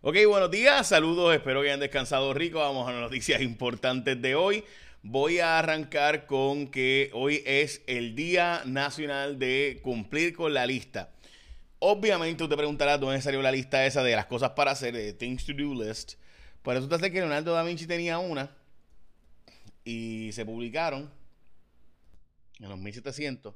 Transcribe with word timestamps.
Ok, 0.00 0.14
buenos 0.28 0.52
días, 0.52 0.86
saludos, 0.86 1.34
espero 1.34 1.60
que 1.60 1.66
hayan 1.66 1.80
descansado 1.80 2.32
rico. 2.32 2.60
Vamos 2.60 2.86
a 2.86 2.92
las 2.92 3.00
noticias 3.00 3.42
importantes 3.42 4.22
de 4.22 4.36
hoy. 4.36 4.62
Voy 5.02 5.40
a 5.40 5.58
arrancar 5.58 6.26
con 6.26 6.68
que 6.68 7.10
hoy 7.14 7.42
es 7.44 7.82
el 7.88 8.14
Día 8.14 8.62
Nacional 8.64 9.40
de 9.40 9.80
Cumplir 9.82 10.36
con 10.36 10.54
la 10.54 10.66
Lista. 10.66 11.10
Obviamente 11.80 12.44
usted 12.44 12.56
preguntará 12.56 12.96
dónde 12.96 13.20
salió 13.20 13.42
la 13.42 13.50
lista 13.50 13.84
esa 13.86 14.04
de 14.04 14.14
las 14.14 14.26
cosas 14.26 14.50
para 14.50 14.70
hacer, 14.70 14.94
de 14.94 15.12
Things 15.14 15.44
to 15.44 15.52
Do 15.52 15.74
List. 15.74 16.14
Pues 16.62 16.76
resulta 16.76 17.00
ser 17.00 17.10
que 17.10 17.18
Leonardo 17.18 17.52
da 17.52 17.64
Vinci 17.64 17.88
tenía 17.88 18.20
una 18.20 18.56
y 19.82 20.30
se 20.30 20.46
publicaron 20.46 21.10
en 22.60 22.68
los 22.68 22.78
1700. 22.78 23.52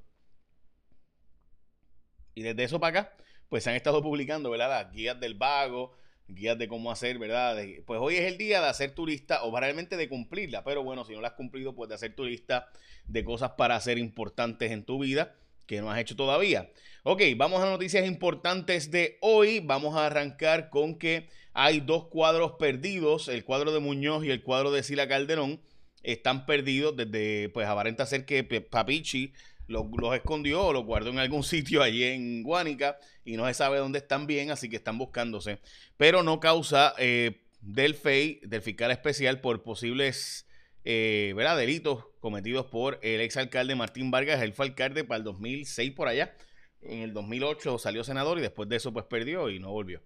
Y 2.34 2.42
desde 2.42 2.64
eso 2.64 2.80
para 2.80 3.00
acá, 3.00 3.16
pues 3.48 3.62
se 3.62 3.70
han 3.70 3.76
estado 3.76 4.02
publicando, 4.02 4.50
¿verdad? 4.50 4.70
Las 4.70 4.92
guías 4.92 5.20
del 5.20 5.34
vago, 5.34 6.01
guías 6.34 6.58
de 6.58 6.68
cómo 6.68 6.90
hacer, 6.90 7.18
¿verdad? 7.18 7.58
pues 7.86 8.00
hoy 8.00 8.16
es 8.16 8.24
el 8.24 8.38
día 8.38 8.60
de 8.60 8.68
hacer 8.68 8.94
tu 8.94 9.06
lista 9.06 9.42
o 9.44 9.58
realmente 9.58 9.96
de 9.96 10.08
cumplirla, 10.08 10.64
pero 10.64 10.82
bueno, 10.82 11.04
si 11.04 11.12
no 11.12 11.20
la 11.20 11.28
has 11.28 11.34
cumplido, 11.34 11.74
pues 11.74 11.88
de 11.88 11.94
hacer 11.94 12.14
tu 12.14 12.24
lista 12.24 12.68
de 13.06 13.24
cosas 13.24 13.52
para 13.52 13.76
hacer 13.76 13.98
importantes 13.98 14.70
en 14.70 14.84
tu 14.84 14.98
vida 14.98 15.34
que 15.66 15.80
no 15.80 15.90
has 15.90 15.98
hecho 15.98 16.16
todavía. 16.16 16.70
Ok, 17.04 17.22
vamos 17.36 17.62
a 17.62 17.66
noticias 17.66 18.06
importantes 18.06 18.90
de 18.90 19.18
hoy. 19.20 19.60
Vamos 19.60 19.96
a 19.96 20.06
arrancar 20.06 20.70
con 20.70 20.98
que 20.98 21.28
hay 21.52 21.80
dos 21.80 22.08
cuadros 22.08 22.52
perdidos, 22.58 23.28
el 23.28 23.44
cuadro 23.44 23.72
de 23.72 23.80
Muñoz 23.80 24.24
y 24.24 24.30
el 24.30 24.42
cuadro 24.42 24.70
de 24.70 24.82
Sila 24.82 25.08
Calderón. 25.08 25.60
Están 26.02 26.46
perdidos 26.46 26.96
desde, 26.96 27.48
pues 27.50 27.66
aparenta 27.66 28.06
ser 28.06 28.24
que 28.24 28.42
Papichi 28.44 29.32
los, 29.66 29.86
escondió 30.14 30.66
o 30.66 30.72
los 30.72 30.84
guardó 30.84 31.10
en 31.10 31.18
algún 31.18 31.42
sitio 31.42 31.82
allí 31.82 32.04
en 32.04 32.42
Guánica 32.42 32.98
y 33.24 33.36
no 33.36 33.46
se 33.46 33.54
sabe 33.54 33.78
dónde 33.78 33.98
están 33.98 34.26
bien, 34.26 34.50
así 34.50 34.68
que 34.68 34.76
están 34.76 34.98
buscándose. 34.98 35.60
Pero 35.96 36.22
no 36.22 36.40
causa 36.40 36.94
eh, 36.98 37.42
del 37.60 37.94
FEI, 37.94 38.40
del 38.44 38.62
fiscal 38.62 38.90
especial, 38.90 39.40
por 39.40 39.62
posibles 39.62 40.46
eh, 40.84 41.32
¿verdad? 41.36 41.56
delitos 41.56 42.06
cometidos 42.18 42.66
por 42.66 42.98
el 43.02 43.20
exalcalde 43.20 43.74
Martín 43.74 44.10
Vargas. 44.10 44.42
Él 44.42 44.52
fue 44.52 44.66
alcalde 44.66 45.04
para 45.04 45.18
el 45.18 45.24
2006 45.24 45.92
por 45.92 46.08
allá. 46.08 46.34
En 46.80 47.00
el 47.00 47.12
2008 47.12 47.78
salió 47.78 48.02
senador 48.02 48.38
y 48.38 48.42
después 48.42 48.68
de 48.68 48.76
eso 48.76 48.92
pues 48.92 49.04
perdió 49.06 49.48
y 49.50 49.60
no 49.60 49.70
volvió. 49.70 50.02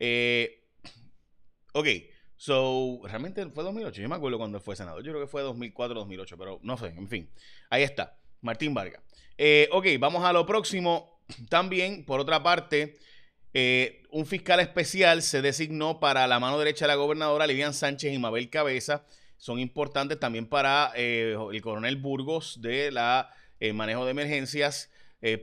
Eh, 0.00 0.64
ok, 1.72 1.86
so, 2.36 3.00
realmente 3.04 3.46
fue 3.50 3.62
2008. 3.62 4.02
Yo 4.02 4.08
me 4.08 4.16
acuerdo 4.16 4.38
cuando 4.38 4.60
fue 4.60 4.74
senador. 4.74 5.04
Yo 5.04 5.12
creo 5.12 5.24
que 5.24 5.30
fue 5.30 5.42
2004, 5.42 5.94
2008, 5.94 6.36
pero 6.36 6.58
no 6.62 6.76
sé, 6.76 6.88
en 6.88 7.08
fin. 7.08 7.30
Ahí 7.70 7.84
está. 7.84 8.18
Martín 8.46 8.72
Vargas. 8.72 9.02
Eh, 9.36 9.68
ok, 9.72 9.86
vamos 9.98 10.24
a 10.24 10.32
lo 10.32 10.46
próximo. 10.46 11.20
También, 11.50 12.06
por 12.06 12.20
otra 12.20 12.42
parte, 12.42 12.96
eh, 13.52 14.02
un 14.10 14.24
fiscal 14.24 14.60
especial 14.60 15.20
se 15.20 15.42
designó 15.42 16.00
para 16.00 16.26
la 16.26 16.40
mano 16.40 16.58
derecha 16.58 16.86
de 16.86 16.88
la 16.88 16.94
gobernadora 16.94 17.46
Lilian 17.46 17.74
Sánchez 17.74 18.14
y 18.14 18.18
Mabel 18.18 18.48
Cabeza. 18.48 19.04
Son 19.36 19.58
importantes 19.58 20.18
también 20.18 20.46
para 20.46 20.92
eh, 20.96 21.36
el 21.52 21.60
coronel 21.60 21.96
Burgos 21.96 22.62
de 22.62 22.90
la 22.90 23.30
manejo 23.74 24.04
de 24.04 24.12
emergencias. 24.12 24.90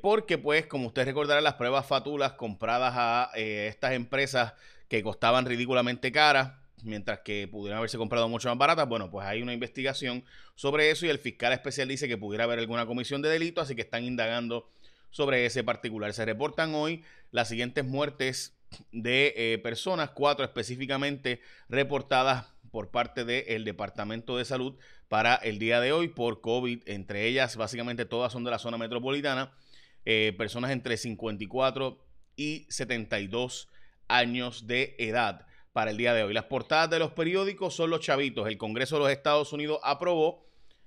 porque, 0.01 0.37
pues, 0.37 0.65
como 0.65 0.87
ustedes 0.87 1.07
recordarán, 1.07 1.43
las 1.43 1.55
pruebas 1.55 1.85
fatulas 1.85 2.33
compradas 2.33 2.93
a 2.95 3.31
estas 3.35 3.93
empresas 3.93 4.53
que 4.87 5.03
costaban 5.03 5.45
ridículamente 5.45 6.11
caras, 6.11 6.53
mientras 6.83 7.19
que 7.19 7.47
pudieran 7.47 7.77
haberse 7.77 7.97
comprado 7.97 8.29
mucho 8.29 8.49
más 8.49 8.57
baratas. 8.57 8.87
Bueno, 8.87 9.09
pues 9.09 9.25
hay 9.25 9.41
una 9.41 9.53
investigación 9.53 10.23
sobre 10.55 10.91
eso 10.91 11.05
y 11.05 11.09
el 11.09 11.19
fiscal 11.19 11.53
especial 11.53 11.87
dice 11.87 12.07
que 12.07 12.17
pudiera 12.17 12.43
haber 12.43 12.59
alguna 12.59 12.85
comisión 12.85 13.21
de 13.21 13.29
delito, 13.29 13.61
así 13.61 13.75
que 13.75 13.81
están 13.81 14.03
indagando 14.03 14.69
sobre 15.09 15.45
ese 15.45 15.63
particular. 15.63 16.13
Se 16.13 16.25
reportan 16.25 16.75
hoy 16.75 17.03
las 17.31 17.47
siguientes 17.47 17.85
muertes 17.85 18.57
de 18.91 19.33
eh, 19.35 19.57
personas, 19.59 20.09
cuatro 20.11 20.43
específicamente 20.43 21.41
reportadas 21.69 22.47
por 22.71 22.89
parte 22.89 23.23
del 23.23 23.65
Departamento 23.65 24.37
de 24.37 24.45
Salud 24.45 24.75
para 25.07 25.35
el 25.35 25.59
día 25.59 25.79
de 25.79 25.91
hoy 25.91 26.07
por 26.07 26.41
COVID. 26.41 26.81
Entre 26.87 27.27
ellas, 27.27 27.55
básicamente 27.55 28.05
todas 28.05 28.33
son 28.33 28.43
de 28.43 28.51
la 28.51 28.57
zona 28.57 28.77
metropolitana. 28.77 29.51
Eh, 30.05 30.33
personas 30.37 30.71
entre 30.71 30.97
54 30.97 32.03
y 32.35 32.65
72 32.69 33.69
años 34.07 34.65
de 34.65 34.95
edad 34.97 35.45
para 35.73 35.91
el 35.91 35.97
día 35.97 36.13
de 36.13 36.23
hoy. 36.23 36.33
Las 36.33 36.45
portadas 36.45 36.89
de 36.89 36.99
los 36.99 37.11
periódicos 37.11 37.75
son 37.75 37.89
los 37.89 37.99
chavitos. 37.99 38.47
El 38.47 38.57
Congreso 38.57 38.95
de 38.95 39.01
los 39.01 39.11
Estados 39.11 39.51
Unidos 39.51 39.79
aprobó 39.83 40.45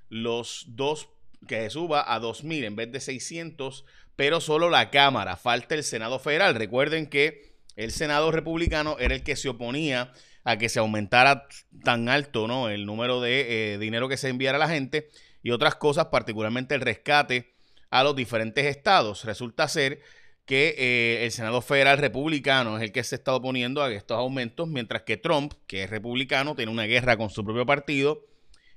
los 0.09 0.65
dos 0.69 1.09
que 1.47 1.61
se 1.63 1.71
suba 1.71 2.15
a 2.15 2.21
2.000 2.21 2.65
en 2.65 2.77
vez 2.77 2.91
de 2.91 3.01
600, 3.01 3.85
pero 4.15 4.41
solo 4.41 4.71
la 4.71 4.91
Cámara. 4.91 5.37
Falta 5.37 5.75
el 5.75 5.85
Senado 5.85 6.19
Federal. 6.19 6.55
Recuerden 6.55 7.09
que 7.09 7.57
el 7.75 7.91
Senado 7.91 8.31
republicano 8.31 8.97
era 8.99 9.15
el 9.15 9.23
que 9.23 9.37
se 9.37 9.49
oponía 9.49 10.13
a 10.45 10.57
que 10.57 10.69
se 10.69 10.79
aumentara 10.79 11.49
tan 11.83 12.09
alto 12.09 12.47
¿no? 12.47 12.69
el 12.69 12.87
número 12.87 13.21
de 13.21 13.75
eh, 13.75 13.79
dinero 13.79 14.09
que 14.09 14.17
se 14.17 14.29
enviara 14.29 14.57
a 14.57 14.61
la 14.61 14.69
gente 14.69 15.09
y 15.43 15.51
otras 15.51 15.75
cosas, 15.75 16.07
particularmente 16.07 16.75
el 16.75 16.81
rescate 16.81 17.53
a 17.91 18.05
los 18.05 18.17
diferentes 18.17 18.65
estados. 18.65 19.25
Resulta 19.25 19.69
ser 19.69 20.01
que 20.47 20.77
eh, 20.79 21.25
el 21.25 21.33
Senado 21.33 21.61
Federal 21.61 21.99
Republicano 21.99 22.77
es 22.77 22.83
el 22.85 22.93
que 22.93 23.03
se 23.03 23.17
está 23.17 23.35
oponiendo 23.35 23.83
a 23.83 23.93
estos 23.93 24.17
aumentos, 24.17 24.69
mientras 24.69 25.03
que 25.03 25.17
Trump, 25.17 25.53
que 25.67 25.83
es 25.83 25.91
republicano, 25.91 26.55
tiene 26.55 26.71
una 26.71 26.85
guerra 26.85 27.17
con 27.17 27.31
su 27.31 27.45
propio 27.45 27.67
partido 27.67 28.25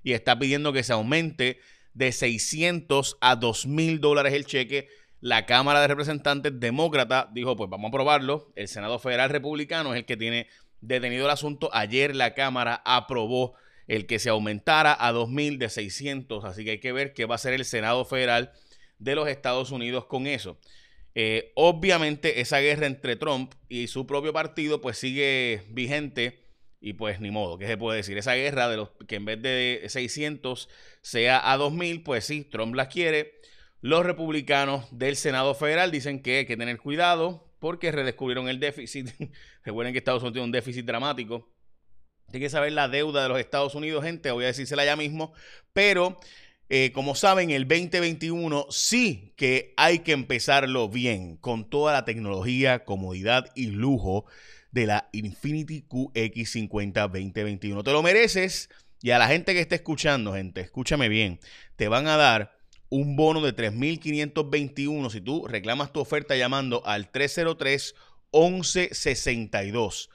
y 0.03 0.13
está 0.13 0.37
pidiendo 0.37 0.73
que 0.73 0.83
se 0.83 0.93
aumente 0.93 1.59
de 1.93 2.11
600 2.11 3.17
a 3.21 3.35
2 3.35 3.67
mil 3.67 3.99
dólares 3.99 4.33
el 4.33 4.45
cheque. 4.45 4.89
La 5.21 5.45
Cámara 5.45 5.81
de 5.81 5.87
Representantes 5.87 6.59
demócrata 6.59 7.29
dijo, 7.33 7.55
pues 7.55 7.69
vamos 7.69 7.89
a 7.89 7.89
aprobarlo. 7.89 8.51
El 8.55 8.67
Senado 8.67 8.97
Federal 8.97 9.29
Republicano 9.29 9.93
es 9.93 9.99
el 9.99 10.05
que 10.05 10.17
tiene 10.17 10.47
detenido 10.81 11.25
el 11.25 11.31
asunto. 11.31 11.69
Ayer 11.73 12.15
la 12.15 12.33
Cámara 12.33 12.81
aprobó 12.83 13.53
el 13.87 14.07
que 14.07 14.17
se 14.17 14.29
aumentara 14.29 14.95
a 14.99 15.11
2 15.11 15.29
mil 15.29 15.59
de 15.59 15.69
600. 15.69 16.45
Así 16.45 16.63
que 16.63 16.71
hay 16.71 16.79
que 16.79 16.93
ver 16.93 17.13
qué 17.13 17.25
va 17.25 17.35
a 17.35 17.35
hacer 17.35 17.53
el 17.53 17.65
Senado 17.65 18.05
Federal 18.05 18.53
de 18.97 19.15
los 19.15 19.27
Estados 19.27 19.71
Unidos 19.71 20.05
con 20.05 20.25
eso. 20.25 20.57
Eh, 21.15 21.51
obviamente 21.55 22.39
esa 22.39 22.59
guerra 22.59 22.85
entre 22.85 23.15
Trump 23.15 23.53
y 23.67 23.87
su 23.87 24.05
propio 24.05 24.31
partido 24.31 24.79
pues 24.79 24.97
sigue 24.97 25.63
vigente 25.69 26.39
y 26.81 26.93
pues 26.93 27.19
ni 27.19 27.31
modo, 27.31 27.57
¿qué 27.57 27.67
se 27.67 27.77
puede 27.77 27.97
decir? 27.97 28.17
Esa 28.17 28.35
guerra 28.35 28.69
de 28.69 28.77
los 28.77 28.89
que 29.07 29.15
en 29.15 29.25
vez 29.25 29.41
de 29.41 29.83
600 29.87 30.69
sea 31.01 31.51
a 31.51 31.57
2000, 31.57 32.03
pues 32.03 32.25
sí, 32.25 32.45
Trump 32.45 32.73
las 32.75 32.87
quiere. 32.87 33.39
Los 33.81 34.05
republicanos 34.05 34.85
del 34.91 35.15
Senado 35.15 35.55
Federal 35.55 35.91
dicen 35.91 36.21
que 36.21 36.39
hay 36.39 36.45
que 36.45 36.57
tener 36.57 36.77
cuidado 36.77 37.53
porque 37.59 37.91
redescubrieron 37.91 38.47
el 38.47 38.59
déficit. 38.59 39.09
Recuerden 39.63 39.93
que 39.93 39.99
Estados 39.99 40.21
Unidos 40.21 40.33
tiene 40.33 40.45
un 40.45 40.51
déficit 40.51 40.85
dramático. 40.85 41.49
Hay 42.31 42.39
que 42.39 42.49
saber 42.49 42.71
la 42.73 42.87
deuda 42.87 43.23
de 43.23 43.29
los 43.29 43.39
Estados 43.39 43.75
Unidos, 43.75 44.03
gente, 44.03 44.31
voy 44.31 44.43
a 44.43 44.47
decírsela 44.47 44.85
ya 44.85 44.95
mismo, 44.95 45.33
pero 45.73 46.19
eh, 46.69 46.91
como 46.91 47.15
saben, 47.15 47.49
el 47.49 47.67
2021 47.67 48.67
sí 48.69 49.33
que 49.35 49.73
hay 49.75 49.99
que 49.99 50.11
empezarlo 50.11 50.87
bien, 50.87 51.35
con 51.37 51.67
toda 51.67 51.93
la 51.93 52.05
tecnología, 52.05 52.85
comodidad 52.85 53.51
y 53.55 53.67
lujo 53.67 54.25
de 54.71 54.85
la 54.85 55.09
Infinity 55.11 55.83
QX50 55.89 56.93
2021. 56.93 57.83
Te 57.83 57.91
lo 57.91 58.03
mereces 58.03 58.69
y 59.01 59.11
a 59.11 59.17
la 59.17 59.27
gente 59.27 59.53
que 59.53 59.61
esté 59.61 59.75
escuchando, 59.75 60.33
gente, 60.33 60.61
escúchame 60.61 61.09
bien, 61.09 61.39
te 61.75 61.87
van 61.87 62.07
a 62.07 62.17
dar 62.17 62.59
un 62.89 63.15
bono 63.15 63.41
de 63.41 63.55
3.521 63.55 65.09
si 65.09 65.21
tú 65.21 65.47
reclamas 65.47 65.91
tu 65.91 65.99
oferta 65.99 66.35
llamando 66.35 66.85
al 66.85 67.09
303 67.09 67.95
1162. 68.31 70.09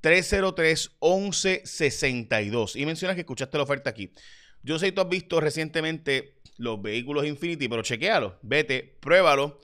303 0.00 0.90
1162 1.00 2.76
y 2.76 2.86
mencionas 2.86 3.14
que 3.14 3.20
escuchaste 3.20 3.56
la 3.58 3.64
oferta 3.64 3.90
aquí. 3.90 4.10
Yo 4.62 4.78
sé 4.78 4.86
que 4.86 4.92
tú 4.92 5.00
has 5.00 5.08
visto 5.08 5.40
recientemente 5.40 6.40
los 6.56 6.80
vehículos 6.80 7.26
Infinity, 7.26 7.68
pero 7.68 7.82
chequealo, 7.82 8.38
vete, 8.42 8.98
pruébalo 9.00 9.60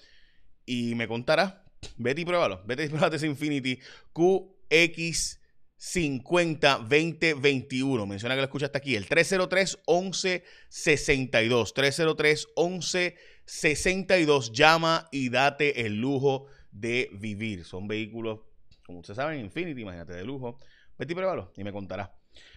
y 0.65 0.95
me 0.95 1.07
contarás. 1.07 1.55
Vete 1.97 2.23
y 2.23 2.25
pruébalo. 2.25 2.63
Vete 2.67 2.85
y 2.85 2.89
pruébate 2.89 3.17
ese 3.17 3.27
Infinity 3.27 3.79
QX 4.13 5.41
50 5.77 6.79
2021. 6.79 8.07
Menciona 8.07 8.35
que 8.35 8.41
lo 8.41 8.45
escuchaste 8.47 8.79
aquí. 8.79 8.97
El 8.97 9.07
303 9.07 9.79
11 9.87 10.45
62. 10.69 11.75
303 11.75 12.49
11 12.57 13.17
62. 13.45 14.53
Llama 14.53 15.09
y 15.13 15.29
date 15.29 15.87
el 15.87 16.01
lujo 16.01 16.47
de 16.71 17.11
vivir. 17.13 17.65
Son 17.65 17.87
vehículos, 17.87 18.41
como 18.85 19.01
ustedes 19.01 19.17
saben, 19.17 19.41
Infinity, 19.41 19.83
imagínate, 19.83 20.15
de 20.15 20.25
lujo. 20.25 20.59
Vete 20.99 21.13
y 21.13 21.17
pruébalo 21.17 21.53
y 21.57 21.65
me 21.65 21.73
contarás. 21.73 22.11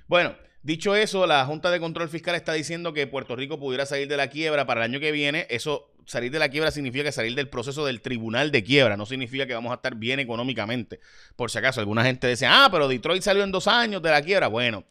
Bueno, 0.08 0.36
dicho 0.64 0.96
eso, 0.96 1.28
la 1.28 1.46
Junta 1.46 1.72
de 1.72 1.80
Control 1.80 2.10
Fiscal 2.10 2.36
está 2.36 2.54
diciendo 2.54 2.94
que 2.94 3.08
Puerto 3.08 3.36
Rico 3.36 3.60
pudiera 3.60 3.86
salir 3.86 4.08
de 4.08 4.18
la 4.18 4.30
quiebra 4.30 4.66
para 4.66 4.86
el 4.86 4.92
año 4.92 5.00
que 5.00 5.12
viene. 5.12 5.48
Eso, 5.50 5.92
salir 6.06 6.32
de 6.32 6.40
la 6.40 6.50
quiebra 6.50 6.72
significa 6.72 7.04
que 7.04 7.12
salir 7.12 7.36
del 7.36 7.50
proceso 7.50 7.86
del 7.86 8.02
tribunal 8.02 8.52
de 8.52 8.64
quiebra. 8.64 8.98
No 8.98 9.06
significa 9.06 9.46
que 9.46 9.54
vamos 9.54 9.72
a 9.72 9.76
estar 9.76 9.96
bien 9.96 10.20
económicamente. 10.20 11.00
Por 11.36 11.52
si 11.52 11.58
acaso, 11.58 11.80
alguna 11.80 12.04
gente 12.04 12.28
dice, 12.28 12.46
ah, 12.46 12.70
pero 12.72 12.88
Detroit 12.88 13.22
salió 13.22 13.44
en 13.44 13.52
dos 13.52 13.68
años 13.68 14.02
de 14.02 14.10
la 14.10 14.22
quiebra. 14.22 14.48
Bueno, 14.48 14.86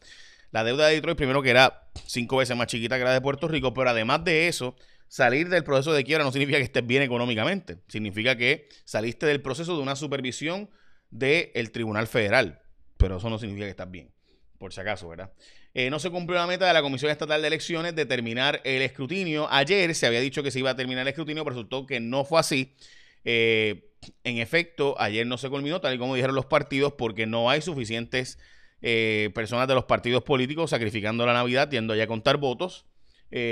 la 0.51 0.63
deuda 0.63 0.87
de 0.87 0.95
Detroit, 0.95 1.17
primero 1.17 1.41
que 1.41 1.49
era 1.51 1.89
cinco 2.05 2.37
veces 2.37 2.55
más 2.57 2.67
chiquita 2.67 2.97
que 2.97 3.03
la 3.03 3.13
de 3.13 3.21
Puerto 3.21 3.47
Rico, 3.47 3.73
pero 3.73 3.89
además 3.89 4.23
de 4.23 4.47
eso, 4.47 4.75
salir 5.07 5.49
del 5.49 5.63
proceso 5.63 5.93
de 5.93 6.03
quiebra 6.03 6.23
no 6.23 6.31
significa 6.31 6.57
que 6.57 6.63
estés 6.63 6.85
bien 6.85 7.03
económicamente. 7.03 7.77
Significa 7.87 8.35
que 8.35 8.69
saliste 8.85 9.25
del 9.25 9.41
proceso 9.41 9.75
de 9.75 9.83
una 9.83 9.95
supervisión 9.95 10.69
del 11.11 11.71
Tribunal 11.71 12.07
Federal. 12.07 12.61
pero 12.97 13.17
eso 13.17 13.29
no 13.29 13.39
significa 13.39 13.65
que 13.65 13.71
estás 13.71 13.89
bien, 13.89 14.11
por 14.59 14.73
si 14.73 14.81
acaso, 14.81 15.07
¿verdad? 15.07 15.31
Eh, 15.73 15.89
no 15.89 15.99
se 15.99 16.11
cumplió 16.11 16.37
la 16.37 16.45
meta 16.45 16.67
de 16.67 16.73
la 16.73 16.81
Comisión 16.81 17.09
Estatal 17.09 17.41
de 17.41 17.47
Elecciones 17.47 17.95
de 17.95 18.05
terminar 18.05 18.61
el 18.65 18.81
escrutinio. 18.81 19.47
Ayer 19.49 19.95
se 19.95 20.05
había 20.05 20.19
dicho 20.19 20.43
que 20.43 20.51
se 20.51 20.59
iba 20.59 20.69
a 20.69 20.75
terminar 20.75 21.03
el 21.03 21.07
escrutinio, 21.07 21.43
pero 21.43 21.55
resultó 21.55 21.85
que 21.85 21.99
no 21.99 22.25
fue 22.25 22.39
así. 22.39 22.75
Eh, 23.23 23.89
en 24.23 24.37
efecto, 24.37 24.95
ayer 24.99 25.25
no 25.25 25.37
se 25.37 25.49
culminó, 25.49 25.81
tal 25.81 25.95
y 25.95 25.97
como 25.97 26.13
dijeron 26.13 26.35
los 26.35 26.45
partidos, 26.45 26.93
porque 26.93 27.25
no 27.25 27.49
hay 27.49 27.61
suficientes 27.61 28.37
eh, 28.81 29.31
personas 29.33 29.67
de 29.67 29.75
los 29.75 29.85
partidos 29.85 30.23
políticos 30.23 30.69
sacrificando 30.69 31.25
la 31.25 31.33
Navidad, 31.33 31.69
yendo 31.71 31.93
allá 31.93 32.03
a 32.03 32.07
contar 32.07 32.37
votos. 32.37 32.85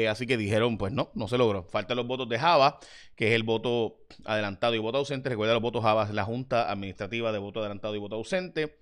Así 0.09 0.25
que 0.25 0.37
dijeron, 0.37 0.79
pues 0.79 0.91
no, 0.91 1.11
no 1.13 1.27
se 1.27 1.37
logró. 1.37 1.63
Faltan 1.63 1.97
los 1.97 2.07
votos 2.07 2.27
de 2.27 2.39
Java, 2.39 2.79
que 3.15 3.27
es 3.27 3.33
el 3.33 3.43
voto 3.43 3.99
adelantado 4.25 4.73
y 4.73 4.79
voto 4.79 4.97
ausente. 4.97 5.29
Recuerda, 5.29 5.53
los 5.53 5.61
votos 5.61 5.83
Java 5.83 6.05
es 6.05 6.09
la 6.15 6.23
Junta 6.23 6.71
Administrativa 6.71 7.31
de 7.31 7.37
Voto 7.37 7.59
Adelantado 7.59 7.95
y 7.95 7.99
Voto 7.99 8.15
Ausente. 8.15 8.79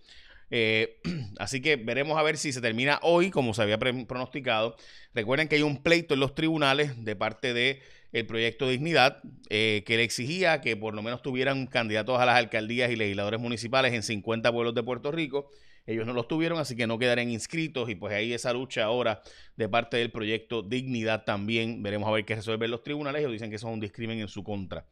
Eh, 0.52 1.02
así 1.40 1.62
que 1.62 1.76
veremos 1.76 2.18
a 2.18 2.24
ver 2.24 2.38
si 2.38 2.52
se 2.52 2.62
termina 2.62 3.00
hoy, 3.02 3.32
como 3.32 3.54
se 3.54 3.62
había 3.62 3.78
pronosticado. 3.78 4.76
Recuerden 5.14 5.48
que 5.48 5.56
hay 5.56 5.62
un 5.62 5.82
pleito 5.82 6.14
en 6.14 6.20
los 6.20 6.36
tribunales 6.36 7.04
de 7.04 7.16
parte 7.16 7.54
de 7.54 7.82
el 8.12 8.26
proyecto 8.26 8.70
Dignidad, 8.70 9.22
que 9.50 9.84
le 9.88 10.04
exigía 10.04 10.62
que 10.62 10.78
por 10.78 10.94
lo 10.94 11.04
menos 11.04 11.22
tuvieran 11.22 11.68
candidatos 11.68 12.18
a 12.18 12.26
las 12.26 12.38
alcaldías 12.38 12.90
y 12.90 12.96
legisladores 12.96 13.42
municipales 13.42 13.92
en 13.94 14.04
50 14.04 14.54
pueblos 14.54 14.74
de 14.74 14.84
Puerto 14.84 15.12
Rico. 15.12 15.50
Ellos 15.88 16.08
no 16.08 16.14
los 16.14 16.28
tuvieron, 16.28 16.58
así 16.58 16.76
que 16.76 16.88
no 16.88 16.98
quedarán 16.98 17.30
inscritos. 17.30 17.90
Y 17.90 17.96
pues 17.96 18.14
ahí 18.14 18.34
esa 18.34 18.54
lucha 18.54 18.86
ahora 18.86 19.22
de 19.56 19.70
parte 19.70 19.98
del 19.98 20.12
proyecto 20.12 20.64
Dignidad 20.64 21.24
también. 21.26 21.84
Veremos 21.84 22.08
a 22.10 22.12
ver 22.12 22.26
qué 22.26 22.36
resuelven 22.36 22.72
los 22.72 22.84
tribunales. 22.84 23.20
Ellos 23.20 23.34
dicen 23.34 23.50
que 23.50 23.58
eso 23.58 23.68
es 23.68 23.74
un 23.74 23.80
discrimen 23.80 24.20
en 24.20 24.28
su 24.28 24.44
contra 24.44 24.88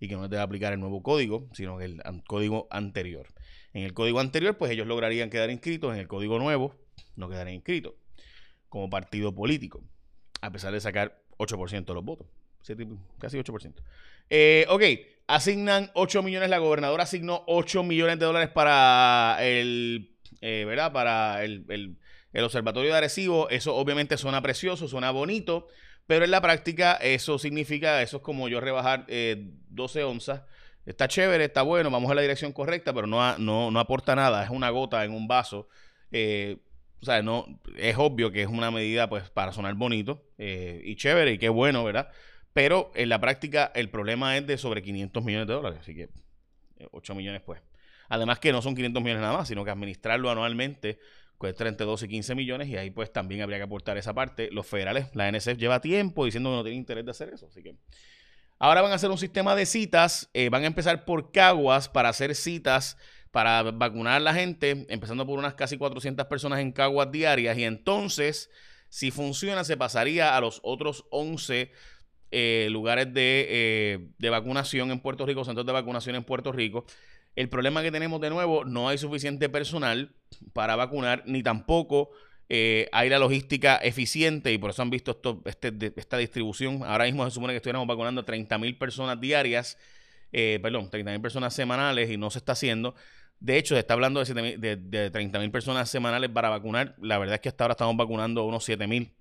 y 0.00 0.08
que 0.08 0.16
no 0.16 0.26
debe 0.28 0.42
aplicar 0.42 0.72
el 0.72 0.80
nuevo 0.80 1.02
código, 1.02 1.48
sino 1.52 1.80
el 1.80 2.02
código 2.26 2.66
anterior. 2.70 3.26
En 3.74 3.82
el 3.82 3.94
código 3.94 4.20
anterior, 4.20 4.56
pues 4.58 4.70
ellos 4.70 4.86
lograrían 4.86 5.30
quedar 5.30 5.50
inscritos. 5.50 5.94
En 5.94 6.00
el 6.00 6.08
código 6.08 6.38
nuevo, 6.38 6.74
no 7.16 7.28
quedarían 7.28 7.56
inscritos 7.56 7.94
como 8.68 8.88
partido 8.88 9.34
político, 9.34 9.82
a 10.40 10.50
pesar 10.50 10.72
de 10.72 10.80
sacar 10.80 11.22
8% 11.38 11.84
de 11.84 11.94
los 11.94 12.04
votos. 12.04 12.26
Casi 13.18 13.38
8%. 13.38 13.74
Eh, 14.30 14.66
ok, 14.68 14.82
asignan 15.26 15.90
8 15.94 16.22
millones, 16.22 16.48
la 16.48 16.58
gobernadora 16.58 17.02
asignó 17.02 17.44
8 17.46 17.82
millones 17.82 18.18
de 18.18 18.24
dólares 18.24 18.50
para 18.50 19.36
el 19.40 20.12
eh, 20.42 20.64
¿verdad? 20.66 20.92
Para 20.92 21.44
el, 21.44 21.96
observatorio 22.34 22.90
de 22.90 22.98
Arecibo, 22.98 23.48
eso 23.48 23.76
obviamente 23.76 24.16
suena 24.16 24.42
precioso, 24.42 24.88
suena 24.88 25.12
bonito, 25.12 25.68
pero 26.06 26.24
en 26.24 26.32
la 26.32 26.40
práctica 26.40 26.94
eso 26.94 27.38
significa, 27.38 28.02
eso 28.02 28.16
es 28.18 28.22
como 28.22 28.48
yo 28.48 28.60
rebajar 28.60 29.06
12 29.06 30.00
eh, 30.00 30.04
onzas. 30.04 30.42
Está 30.84 31.08
chévere, 31.08 31.44
está 31.44 31.62
bueno, 31.62 31.90
vamos 31.90 32.10
a 32.10 32.14
la 32.14 32.22
dirección 32.22 32.52
correcta, 32.52 32.92
pero 32.92 33.06
no, 33.06 33.38
no, 33.38 33.80
aporta 33.80 34.16
nada, 34.16 34.44
es 34.44 34.50
una 34.50 34.70
gota 34.70 35.04
en 35.04 35.12
un 35.12 35.28
vaso. 35.28 35.68
Eh, 36.10 36.58
o 37.00 37.04
sea, 37.04 37.22
no, 37.22 37.60
es 37.76 37.96
obvio 37.98 38.30
que 38.30 38.42
es 38.42 38.48
una 38.48 38.70
medida 38.70 39.08
pues 39.08 39.30
para 39.30 39.52
sonar 39.52 39.74
bonito 39.74 40.24
y 40.38 40.94
chévere 40.96 41.32
y 41.32 41.38
qué 41.38 41.48
bueno, 41.48 41.84
¿verdad? 41.84 42.10
Pero 42.52 42.92
en 42.94 43.08
la 43.08 43.20
práctica 43.20 43.72
el 43.74 43.90
problema 43.90 44.36
es 44.36 44.46
de 44.46 44.58
sobre 44.58 44.82
500 44.82 45.24
millones 45.24 45.48
de 45.48 45.54
dólares, 45.54 45.78
así 45.80 45.94
que 45.94 46.10
8 46.92 47.14
millones 47.14 47.42
pues 47.44 47.60
Además 48.12 48.40
que 48.40 48.52
no 48.52 48.60
son 48.60 48.74
500 48.74 49.02
millones 49.02 49.22
nada 49.22 49.38
más, 49.38 49.48
sino 49.48 49.64
que 49.64 49.70
administrarlo 49.70 50.30
anualmente 50.30 50.98
cuesta 51.38 51.66
entre 51.66 51.86
12 51.86 52.04
y 52.04 52.08
15 52.08 52.34
millones 52.34 52.68
y 52.68 52.76
ahí 52.76 52.90
pues 52.90 53.10
también 53.10 53.40
habría 53.40 53.56
que 53.56 53.64
aportar 53.64 53.96
esa 53.96 54.12
parte. 54.12 54.50
Los 54.52 54.66
federales, 54.66 55.06
la 55.14 55.32
NSF 55.32 55.56
lleva 55.56 55.80
tiempo 55.80 56.26
diciendo 56.26 56.50
que 56.50 56.56
no 56.56 56.62
tiene 56.62 56.76
interés 56.76 57.06
de 57.06 57.10
hacer 57.10 57.30
eso, 57.30 57.46
así 57.46 57.62
que... 57.62 57.74
Ahora 58.62 58.80
van 58.80 58.92
a 58.92 58.94
hacer 58.94 59.10
un 59.10 59.18
sistema 59.18 59.56
de 59.56 59.66
citas, 59.66 60.30
eh, 60.34 60.48
van 60.48 60.62
a 60.62 60.68
empezar 60.68 61.04
por 61.04 61.32
Caguas 61.32 61.88
para 61.88 62.10
hacer 62.10 62.32
citas 62.36 62.96
para 63.32 63.60
vacunar 63.64 64.18
a 64.18 64.20
la 64.20 64.34
gente, 64.34 64.86
empezando 64.88 65.26
por 65.26 65.36
unas 65.36 65.54
casi 65.54 65.76
400 65.76 66.26
personas 66.26 66.60
en 66.60 66.70
Caguas 66.70 67.10
diarias 67.10 67.58
y 67.58 67.64
entonces, 67.64 68.50
si 68.88 69.10
funciona, 69.10 69.64
se 69.64 69.76
pasaría 69.76 70.36
a 70.36 70.40
los 70.40 70.60
otros 70.62 71.06
11 71.10 71.72
eh, 72.30 72.68
lugares 72.70 73.12
de, 73.12 73.46
eh, 73.50 74.08
de 74.16 74.30
vacunación 74.30 74.92
en 74.92 75.00
Puerto 75.00 75.26
Rico, 75.26 75.44
centros 75.44 75.66
de 75.66 75.72
vacunación 75.72 76.14
en 76.14 76.22
Puerto 76.22 76.52
Rico. 76.52 76.84
El 77.34 77.48
problema 77.48 77.82
que 77.82 77.90
tenemos 77.90 78.20
de 78.20 78.30
nuevo, 78.30 78.64
no 78.64 78.88
hay 78.88 78.96
suficiente 78.96 79.48
personal 79.48 80.14
para 80.52 80.76
vacunar, 80.76 81.24
ni 81.26 81.42
tampoco 81.42 82.10
eh, 82.48 82.88
hay 82.92 83.08
la 83.08 83.18
logística 83.18 83.76
eficiente 83.76 84.52
y 84.52 84.58
por 84.58 84.70
eso 84.70 84.82
han 84.82 84.90
visto 84.90 85.42
este, 85.44 85.92
esta 85.96 86.18
distribución. 86.18 86.82
Ahora 86.84 87.04
mismo 87.04 87.24
se 87.24 87.30
supone 87.30 87.52
que 87.52 87.58
estuviéramos 87.58 87.88
vacunando 87.88 88.20
a 88.20 88.24
30 88.24 88.58
mil 88.58 88.76
personas 88.76 89.20
diarias, 89.20 89.78
eh, 90.32 90.58
perdón, 90.62 90.90
30 90.90 91.12
mil 91.12 91.20
personas 91.20 91.54
semanales 91.54 92.10
y 92.10 92.16
no 92.16 92.30
se 92.30 92.38
está 92.38 92.52
haciendo. 92.52 92.94
De 93.40 93.56
hecho, 93.56 93.74
se 93.74 93.80
está 93.80 93.94
hablando 93.94 94.22
de, 94.22 94.56
de, 94.58 94.76
de 94.76 95.10
30 95.10 95.38
mil 95.38 95.50
personas 95.50 95.90
semanales 95.90 96.30
para 96.30 96.48
vacunar. 96.48 96.94
La 97.00 97.18
verdad 97.18 97.36
es 97.36 97.40
que 97.40 97.48
hasta 97.48 97.64
ahora 97.64 97.72
estamos 97.72 97.96
vacunando 97.96 98.44
unos 98.44 98.64
7 98.64 98.86
mil 98.86 99.12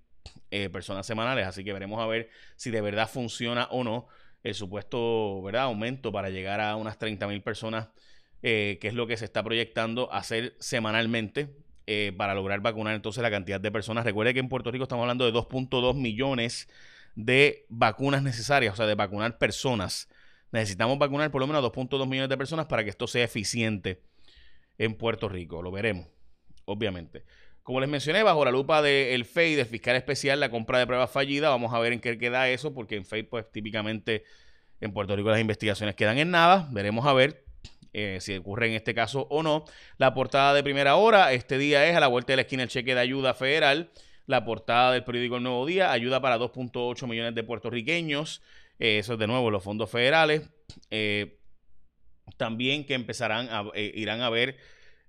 eh, 0.51 0.69
personas 0.69 1.06
semanales, 1.06 1.47
así 1.47 1.63
que 1.63 1.71
veremos 1.74 2.01
a 2.01 2.06
ver 2.06 2.29
si 2.56 2.71
de 2.71 2.81
verdad 2.81 3.09
funciona 3.09 3.67
o 3.71 3.83
no 3.83 4.07
el 4.44 4.53
supuesto 4.53 5.41
¿verdad? 5.41 5.63
aumento 5.63 6.12
para 6.12 6.29
llegar 6.29 6.59
a 6.59 6.75
unas 6.75 6.97
30 6.97 7.27
mil 7.27 7.41
personas, 7.41 7.88
eh, 8.44 8.77
que 8.81 8.89
es 8.89 8.94
lo 8.94 9.07
que 9.07 9.15
se 9.15 9.25
está 9.25 9.44
proyectando 9.44 10.12
hacer 10.12 10.56
semanalmente 10.59 11.56
eh, 11.93 12.13
para 12.13 12.33
lograr 12.33 12.61
vacunar 12.61 12.95
entonces 12.95 13.21
la 13.21 13.29
cantidad 13.29 13.59
de 13.59 13.69
personas. 13.69 14.05
Recuerde 14.05 14.33
que 14.33 14.39
en 14.39 14.47
Puerto 14.47 14.71
Rico 14.71 14.83
estamos 14.83 15.03
hablando 15.03 15.25
de 15.25 15.33
2.2 15.33 15.93
millones 15.93 16.69
de 17.15 17.65
vacunas 17.67 18.23
necesarias, 18.23 18.73
o 18.73 18.77
sea, 18.77 18.85
de 18.85 18.95
vacunar 18.95 19.38
personas. 19.38 20.07
Necesitamos 20.53 20.97
vacunar 20.97 21.31
por 21.31 21.41
lo 21.41 21.47
menos 21.47 21.61
2.2 21.61 22.07
millones 22.07 22.29
de 22.29 22.38
personas 22.38 22.67
para 22.67 22.85
que 22.85 22.91
esto 22.91 23.07
sea 23.07 23.25
eficiente 23.25 24.01
en 24.77 24.95
Puerto 24.95 25.27
Rico. 25.27 25.61
Lo 25.61 25.69
veremos, 25.69 26.07
obviamente. 26.63 27.25
Como 27.61 27.81
les 27.81 27.89
mencioné, 27.89 28.23
bajo 28.23 28.45
la 28.45 28.51
lupa 28.51 28.81
del 28.81 29.25
FEI, 29.25 29.55
del 29.55 29.65
fiscal 29.65 29.97
especial, 29.97 30.39
la 30.39 30.49
compra 30.49 30.79
de 30.79 30.88
pruebas 30.88 31.11
fallida, 31.11 31.49
vamos 31.49 31.73
a 31.73 31.79
ver 31.79 31.91
en 31.91 31.99
qué 31.99 32.17
queda 32.17 32.47
eso, 32.47 32.73
porque 32.73 32.95
en 32.95 33.03
FEI, 33.03 33.23
pues 33.23 33.51
típicamente 33.51 34.23
en 34.79 34.93
Puerto 34.93 35.13
Rico 35.13 35.29
las 35.29 35.41
investigaciones 35.41 35.95
quedan 35.95 36.19
en 36.19 36.31
nada. 36.31 36.69
Veremos 36.71 37.05
a 37.05 37.11
ver 37.11 37.43
eh, 37.93 38.17
si 38.21 38.35
ocurre 38.35 38.67
en 38.67 38.73
este 38.73 38.93
caso 38.93 39.27
o 39.29 39.43
no. 39.43 39.65
La 39.97 40.13
portada 40.13 40.53
de 40.53 40.63
primera 40.63 40.95
hora, 40.95 41.33
este 41.33 41.57
día 41.57 41.88
es 41.88 41.95
a 41.95 41.99
la 41.99 42.07
vuelta 42.07 42.33
de 42.33 42.38
la 42.38 42.41
esquina 42.43 42.63
el 42.63 42.69
cheque 42.69 42.95
de 42.95 43.01
ayuda 43.01 43.33
federal. 43.33 43.91
La 44.27 44.45
portada 44.45 44.93
del 44.93 45.03
periódico 45.03 45.38
El 45.38 45.43
Nuevo 45.43 45.65
Día, 45.65 45.91
ayuda 45.91 46.21
para 46.21 46.38
2.8 46.38 47.07
millones 47.07 47.35
de 47.35 47.43
puertorriqueños. 47.43 48.41
Eh, 48.79 48.99
eso 48.99 49.13
es 49.13 49.19
de 49.19 49.27
nuevo 49.27 49.51
los 49.51 49.63
fondos 49.63 49.89
federales. 49.89 50.49
Eh, 50.89 51.38
también 52.38 52.85
que 52.85 52.93
empezarán 52.93 53.49
a, 53.49 53.65
irán 53.75 54.21
a 54.21 54.29
ver 54.29 54.57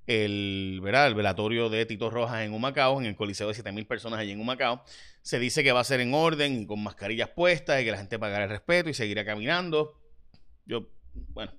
el, 0.06 0.80
¿verdad? 0.82 1.06
el 1.06 1.14
velatorio 1.14 1.68
de 1.68 1.86
Tito 1.86 2.10
Rojas 2.10 2.42
en 2.42 2.52
Humacao, 2.52 3.00
en 3.00 3.06
el 3.06 3.16
Coliseo 3.16 3.48
de 3.48 3.54
7.000 3.54 3.86
personas 3.86 4.18
allí 4.18 4.32
en 4.32 4.40
Humacao. 4.40 4.82
Se 5.22 5.38
dice 5.38 5.62
que 5.62 5.72
va 5.72 5.80
a 5.80 5.84
ser 5.84 6.00
en 6.00 6.14
orden 6.14 6.62
y 6.62 6.66
con 6.66 6.82
mascarillas 6.82 7.28
puestas 7.28 7.80
y 7.80 7.84
que 7.84 7.92
la 7.92 7.98
gente 7.98 8.18
pagará 8.18 8.44
el 8.44 8.50
respeto 8.50 8.90
y 8.90 8.94
seguirá 8.94 9.24
caminando. 9.24 10.00
Yo, 10.66 10.88
bueno, 11.14 11.52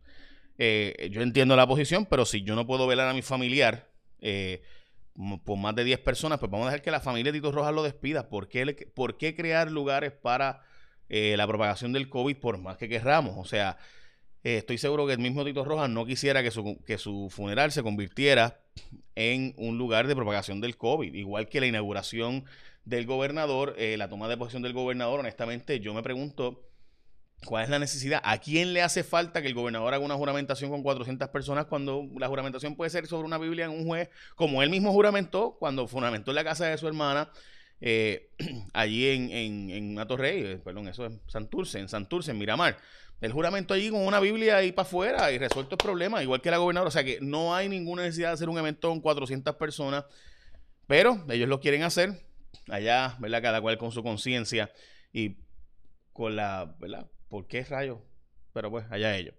eh, 0.57 1.09
yo 1.11 1.21
entiendo 1.21 1.55
la 1.55 1.67
posición, 1.67 2.05
pero 2.05 2.25
si 2.25 2.43
yo 2.43 2.55
no 2.55 2.67
puedo 2.67 2.87
velar 2.87 3.07
a 3.07 3.13
mi 3.13 3.21
familiar 3.21 3.89
eh, 4.19 4.61
por 5.43 5.57
más 5.57 5.75
de 5.75 5.83
10 5.83 5.99
personas, 5.99 6.39
pues 6.39 6.51
vamos 6.51 6.67
a 6.67 6.71
dejar 6.71 6.81
que 6.81 6.91
la 6.91 6.99
familia 6.99 7.31
de 7.31 7.39
Tito 7.39 7.51
Rojas 7.51 7.73
lo 7.73 7.83
despida. 7.83 8.29
¿Por 8.29 8.47
qué, 8.47 8.91
por 8.93 9.17
qué 9.17 9.35
crear 9.35 9.69
lugares 9.69 10.11
para 10.11 10.61
eh, 11.09 11.35
la 11.37 11.47
propagación 11.47 11.93
del 11.93 12.09
COVID 12.09 12.37
por 12.37 12.57
más 12.57 12.77
que 12.77 12.89
querramos? 12.89 13.35
O 13.37 13.45
sea, 13.45 13.77
eh, 14.43 14.57
estoy 14.57 14.77
seguro 14.77 15.05
que 15.05 15.13
el 15.13 15.19
mismo 15.19 15.45
Tito 15.45 15.63
Rojas 15.63 15.89
no 15.89 16.05
quisiera 16.05 16.41
que 16.41 16.51
su, 16.51 16.81
que 16.85 16.97
su 16.97 17.29
funeral 17.29 17.71
se 17.71 17.83
convirtiera 17.83 18.59
en 19.15 19.53
un 19.57 19.77
lugar 19.77 20.07
de 20.07 20.15
propagación 20.15 20.59
del 20.61 20.77
COVID, 20.77 21.13
igual 21.13 21.47
que 21.47 21.59
la 21.59 21.67
inauguración 21.67 22.45
del 22.83 23.05
gobernador, 23.05 23.75
eh, 23.77 23.95
la 23.97 24.09
toma 24.09 24.27
de 24.27 24.35
posición 24.35 24.63
del 24.63 24.73
gobernador, 24.73 25.19
honestamente 25.19 25.79
yo 25.79 25.93
me 25.93 26.03
pregunto 26.03 26.67
cuál 27.45 27.63
es 27.63 27.69
la 27.69 27.79
necesidad, 27.79 28.21
a 28.23 28.37
quién 28.37 28.73
le 28.73 28.81
hace 28.81 29.03
falta 29.03 29.41
que 29.41 29.47
el 29.47 29.53
gobernador 29.53 29.93
haga 29.93 30.03
una 30.03 30.15
juramentación 30.15 30.69
con 30.69 30.83
400 30.83 31.29
personas 31.29 31.65
cuando 31.65 32.07
la 32.17 32.27
juramentación 32.27 32.75
puede 32.75 32.89
ser 32.89 33.07
sobre 33.07 33.25
una 33.25 33.37
Biblia 33.37 33.65
en 33.65 33.71
un 33.71 33.85
juez, 33.85 34.09
como 34.35 34.63
él 34.63 34.69
mismo 34.69 34.91
juramentó 34.91 35.57
cuando 35.59 35.87
fundamentó 35.87 36.31
en 36.31 36.35
la 36.35 36.43
casa 36.43 36.65
de 36.65 36.77
su 36.77 36.87
hermana, 36.87 37.29
eh, 37.81 38.29
allí 38.73 39.07
en, 39.09 39.29
en, 39.31 39.69
en 39.69 39.99
Atorrey, 39.99 40.57
perdón, 40.57 40.87
eso 40.87 41.05
es 41.05 41.13
Santurce, 41.27 41.79
en 41.79 41.89
Santurce, 41.89 42.31
en 42.31 42.37
Miramar 42.37 42.77
el 43.23 43.31
juramento 43.31 43.73
allí 43.73 43.89
con 43.89 44.05
una 44.05 44.19
Biblia 44.19 44.57
ahí 44.57 44.73
para 44.73 44.85
afuera 44.85 45.31
y 45.31 45.37
resuelto 45.37 45.75
el 45.75 45.77
problema, 45.77 46.21
igual 46.21 46.41
que 46.41 46.51
la 46.51 46.57
gobernadora. 46.57 46.89
O 46.89 46.91
sea 46.91 47.05
que 47.05 47.19
no 47.21 47.55
hay 47.55 47.69
ninguna 47.69 48.03
necesidad 48.03 48.27
de 48.29 48.33
hacer 48.33 48.49
un 48.49 48.57
evento 48.57 48.89
con 48.89 48.99
400 48.99 49.55
personas, 49.55 50.03
pero 50.87 51.23
ellos 51.29 51.47
lo 51.47 51.61
quieren 51.61 51.83
hacer 51.83 52.21
allá, 52.67 53.15
¿verdad? 53.19 53.41
Cada 53.41 53.61
cual 53.61 53.77
con 53.77 53.93
su 53.93 54.03
conciencia 54.03 54.73
y 55.13 55.37
con 56.11 56.35
la, 56.35 56.75
¿verdad? 56.79 57.07
¿Por 57.33 57.47
qué 57.47 57.63
rayos? 57.63 57.97
Pero 58.53 58.69
pues, 58.69 58.85
allá 58.91 59.17
ellos. 59.17 59.33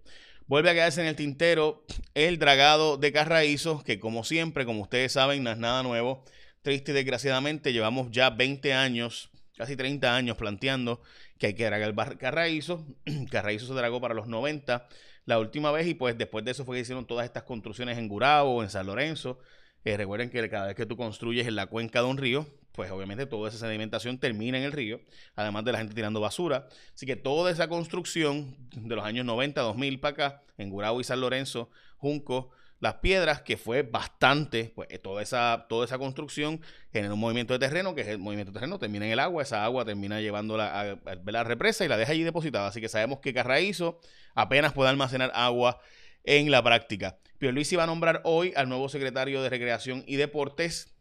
Vuelve 0.47 0.69
a 0.69 0.73
quedarse 0.73 0.99
en 0.99 1.07
el 1.07 1.15
tintero 1.15 1.85
el 2.13 2.37
dragado 2.37 2.97
de 2.97 3.13
Carraízo, 3.13 3.85
que 3.85 4.01
como 4.01 4.25
siempre, 4.25 4.65
como 4.65 4.81
ustedes 4.81 5.13
saben, 5.13 5.43
no 5.45 5.51
es 5.51 5.57
nada 5.57 5.81
nuevo. 5.81 6.25
Triste 6.61 6.91
y 6.91 6.93
desgraciadamente, 6.93 7.71
llevamos 7.71 8.11
ya 8.11 8.31
20 8.31 8.73
años, 8.73 9.29
casi 9.55 9.77
30 9.77 10.13
años 10.13 10.35
planteando 10.35 11.01
que 11.39 11.47
hay 11.47 11.53
que 11.53 11.63
dragar 11.63 11.95
el 11.97 12.17
Carraízo. 12.17 12.85
Carraízo 13.31 13.65
se 13.65 13.73
dragó 13.73 14.01
para 14.01 14.13
los 14.13 14.27
90 14.27 14.89
la 15.23 15.39
última 15.39 15.71
vez 15.71 15.87
y 15.87 15.93
pues 15.93 16.17
después 16.17 16.43
de 16.43 16.51
eso 16.51 16.65
fue 16.65 16.75
que 16.75 16.81
hicieron 16.81 17.07
todas 17.07 17.23
estas 17.23 17.43
construcciones 17.43 17.97
en 17.97 18.09
Gurabo, 18.09 18.61
en 18.61 18.69
San 18.69 18.87
Lorenzo. 18.87 19.39
Eh, 19.85 19.95
recuerden 19.95 20.29
que 20.29 20.49
cada 20.49 20.67
vez 20.67 20.75
que 20.75 20.85
tú 20.85 20.97
construyes 20.97 21.47
en 21.47 21.55
la 21.55 21.67
cuenca 21.67 21.99
de 22.01 22.07
un 22.07 22.17
río, 22.17 22.45
pues 22.75 22.91
obviamente 22.91 23.25
toda 23.25 23.49
esa 23.49 23.57
sedimentación 23.57 24.17
termina 24.17 24.57
en 24.57 24.65
el 24.65 24.71
río, 24.71 24.99
además 25.35 25.63
de 25.65 25.71
la 25.71 25.77
gente 25.79 25.93
tirando 25.93 26.19
basura. 26.19 26.67
Así 26.93 27.05
que 27.05 27.15
toda 27.15 27.51
esa 27.51 27.67
construcción 27.67 28.55
de 28.75 28.95
los 28.95 29.05
años 29.05 29.25
90, 29.25 29.61
2000 29.61 29.99
para 29.99 30.11
acá, 30.11 30.43
en 30.57 30.69
Gurabo 30.69 30.99
y 30.99 31.03
San 31.03 31.21
Lorenzo, 31.21 31.69
Junco, 31.97 32.51
las 32.79 32.95
piedras, 32.95 33.41
que 33.41 33.57
fue 33.57 33.83
bastante, 33.83 34.73
pues 34.75 34.89
eh, 34.91 34.99
toda 34.99 35.21
esa, 35.21 35.65
toda 35.69 35.85
esa 35.85 35.97
construcción 35.97 36.61
genera 36.91 37.13
un 37.13 37.19
movimiento 37.19 37.53
de 37.53 37.59
terreno, 37.59 37.95
que 37.95 38.01
es 38.01 38.07
el 38.07 38.19
movimiento 38.19 38.51
de 38.51 38.59
terreno, 38.59 38.77
termina 38.77 39.05
en 39.05 39.13
el 39.13 39.19
agua, 39.19 39.41
esa 39.41 39.63
agua 39.63 39.85
termina 39.85 40.19
llevándola 40.19 40.81
a, 40.81 41.15
la 41.25 41.43
represa 41.43 41.85
y 41.85 41.87
la 41.87 41.97
deja 41.97 42.11
allí 42.11 42.23
depositada. 42.23 42.67
Así 42.67 42.81
que 42.81 42.89
sabemos 42.89 43.19
que 43.19 43.33
Carraízo 43.33 43.99
apenas 44.35 44.73
puede 44.73 44.89
almacenar 44.89 45.31
agua 45.33 45.79
en 46.25 46.51
la 46.51 46.61
práctica. 46.61 47.17
Luis 47.39 47.71
iba 47.71 47.83
a 47.83 47.87
nombrar 47.87 48.21
hoy 48.23 48.53
al 48.55 48.69
nuevo 48.69 48.89
secretario 48.89 49.41
de 49.41 49.49
Recreación 49.49 50.03
y 50.07 50.15
Deportes, 50.15 50.94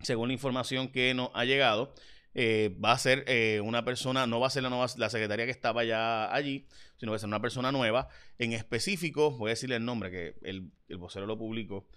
según 0.00 0.28
la 0.28 0.34
información 0.34 0.88
que 0.88 1.14
nos 1.14 1.30
ha 1.34 1.44
llegado. 1.44 1.94
Eh, 2.38 2.76
va 2.84 2.92
a 2.92 2.98
ser 2.98 3.24
eh, 3.28 3.62
una 3.64 3.82
persona, 3.82 4.26
no 4.26 4.38
va 4.38 4.48
a 4.48 4.50
ser 4.50 4.62
la, 4.62 5.08
secretaria 5.08 5.46
que 5.46 5.50
estaba 5.50 5.84
ya 5.84 6.30
allí, 6.34 6.66
sino 6.98 7.12
va 7.12 7.16
a 7.16 7.18
ser 7.18 7.28
una 7.28 7.40
persona 7.40 7.72
nueva. 7.72 8.08
En 8.38 8.52
específico, 8.52 9.30
voy 9.30 9.48
a 9.48 9.54
decirle 9.54 9.76
el 9.76 9.86
nombre, 9.86 10.10
que 10.10 10.34
el, 10.42 10.70
vocero 10.98 11.26
lo 11.26 11.38
publicó, 11.38 11.88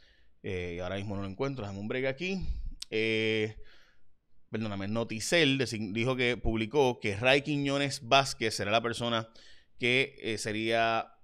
eh, 0.41 0.75
y 0.77 0.79
ahora 0.79 0.95
mismo 0.95 1.17
no 1.17 1.23
lo 1.23 1.27
encuentro, 1.27 1.63
déjame 1.63 1.81
un 1.81 1.89
break 1.89 2.05
aquí. 2.05 2.39
perdóname, 4.49 4.87
Noticel 4.87 5.57
dijo 5.93 6.15
que 6.15 6.37
publicó 6.37 7.01
que 7.01 7.17
Ray 7.17 7.41
Quiñones 7.41 8.07
Vázquez 8.07 8.55
será 8.55 8.71
la 8.71 8.81
persona 8.81 9.27
que 9.77 10.37
sería 10.39 11.15